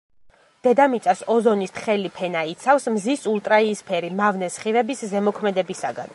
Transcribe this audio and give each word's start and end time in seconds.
დედამიწას 0.67 1.21
ოზონის 1.33 1.75
თხელი 1.75 2.11
ფენა 2.17 2.43
იცავს 2.55 2.89
მზის 2.95 3.29
ულტრაიისფერი 3.35 4.11
მავნე 4.23 4.53
სხივების 4.57 5.07
ზემოქმედებისაგან. 5.15 6.09